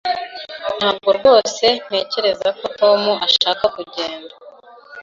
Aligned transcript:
Ntabwo 0.77 1.09
rwose 1.17 1.65
ntekereza 1.87 2.49
ko 2.59 2.65
Tom 2.79 3.01
ashaka 3.27 3.63
kugenda. 3.75 4.33